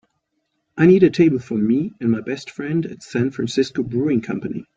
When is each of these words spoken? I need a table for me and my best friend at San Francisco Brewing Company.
I 0.75 0.87
need 0.87 1.03
a 1.03 1.11
table 1.11 1.37
for 1.37 1.53
me 1.59 1.93
and 2.01 2.09
my 2.09 2.21
best 2.21 2.49
friend 2.49 2.87
at 2.87 3.03
San 3.03 3.29
Francisco 3.29 3.83
Brewing 3.83 4.21
Company. 4.21 4.65